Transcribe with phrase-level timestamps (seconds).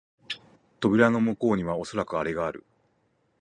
[0.79, 2.65] 扉の向こうにはおそらくアレがある